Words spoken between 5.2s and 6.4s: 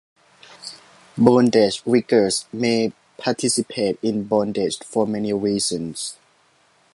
reasons.